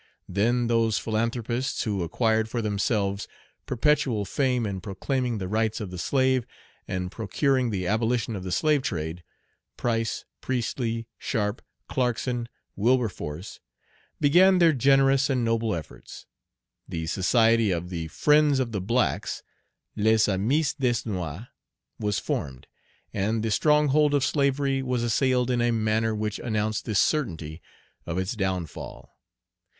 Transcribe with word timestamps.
Then 0.27 0.65
those 0.65 0.97
philanthropists 0.97 1.83
who 1.83 2.01
acquired 2.01 2.49
for 2.49 2.59
themselves 2.59 3.27
perpetual 3.67 4.25
fame 4.25 4.65
in 4.65 4.81
proclaiming 4.81 5.37
the 5.37 5.47
rights 5.47 5.79
of 5.79 5.91
the 5.91 5.99
slave, 5.99 6.43
and 6.87 7.11
procuring 7.11 7.69
the 7.69 7.85
abolition 7.85 8.35
of 8.35 8.41
the 8.43 8.51
slave 8.51 8.81
trade, 8.81 9.23
Price, 9.77 10.25
Priestly, 10.41 11.07
Sharp, 11.19 11.61
Clarkson, 11.87 12.49
Wilberforce, 12.75 13.59
began 14.19 14.57
their 14.57 14.73
generous 14.73 15.29
and 15.29 15.45
noble 15.45 15.75
efforts. 15.75 16.25
The 16.87 17.05
society 17.05 17.69
of 17.69 17.89
"The 17.91 18.07
Friends 18.07 18.57
of 18.59 18.71
the 18.71 18.81
Blacks" 18.81 19.43
(Les 19.95 20.27
Amis 20.27 20.73
des 20.73 20.95
Noirs), 21.05 21.45
was 21.99 22.17
formed, 22.17 22.65
and 23.13 23.43
the 23.43 23.51
stronghold 23.51 24.15
of 24.15 24.25
slavery 24.25 24.81
was 24.81 25.03
assailed 25.03 25.51
in 25.51 25.61
a 25.61 25.69
manner 25.69 26.15
which 26.15 26.39
announced 26.39 26.85
the 26.85 26.95
certainty 26.95 27.61
of 28.07 28.17
its 28.17 28.33
downfall. 28.33 29.11